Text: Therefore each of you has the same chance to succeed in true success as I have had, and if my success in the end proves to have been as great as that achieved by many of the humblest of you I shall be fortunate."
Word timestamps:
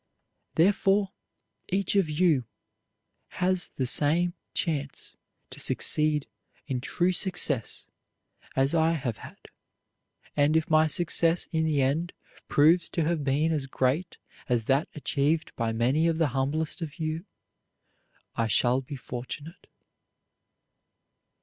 Therefore 0.55 1.11
each 1.69 1.95
of 1.95 2.09
you 2.09 2.45
has 3.37 3.69
the 3.75 3.85
same 3.85 4.33
chance 4.55 5.15
to 5.51 5.59
succeed 5.59 6.25
in 6.65 6.81
true 6.81 7.11
success 7.11 7.87
as 8.55 8.73
I 8.73 8.93
have 8.93 9.17
had, 9.17 9.37
and 10.35 10.57
if 10.57 10.71
my 10.71 10.87
success 10.87 11.45
in 11.51 11.65
the 11.65 11.83
end 11.83 12.13
proves 12.47 12.89
to 12.89 13.03
have 13.03 13.23
been 13.23 13.51
as 13.51 13.67
great 13.67 14.17
as 14.49 14.65
that 14.65 14.89
achieved 14.95 15.55
by 15.55 15.71
many 15.71 16.07
of 16.07 16.17
the 16.17 16.29
humblest 16.29 16.81
of 16.81 16.97
you 16.97 17.25
I 18.35 18.47
shall 18.47 18.81
be 18.81 18.95
fortunate." 18.95 19.67